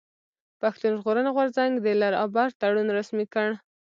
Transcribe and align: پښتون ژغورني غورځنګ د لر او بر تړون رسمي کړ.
پښتون 0.61 0.91
ژغورني 0.99 1.31
غورځنګ 1.35 1.73
د 1.85 1.87
لر 2.01 2.13
او 2.21 2.27
بر 2.35 2.49
تړون 2.61 2.87
رسمي 2.97 3.25
کړ. 3.33 3.47